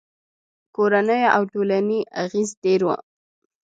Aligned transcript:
کورنیو 0.75 1.33
او 1.35 1.41
ټولنې 1.51 1.99
اغېز 2.23 2.49
ډېر 2.63 2.79
و. 2.85 2.89